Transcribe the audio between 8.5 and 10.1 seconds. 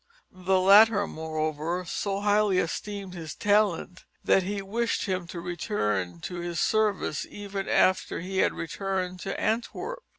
returned to Antwerp.